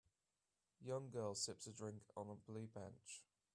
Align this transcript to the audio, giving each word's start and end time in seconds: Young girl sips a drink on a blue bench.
Young 0.83 1.11
girl 1.11 1.35
sips 1.35 1.67
a 1.67 1.71
drink 1.71 2.01
on 2.17 2.27
a 2.27 2.33
blue 2.51 2.65
bench. 2.65 3.23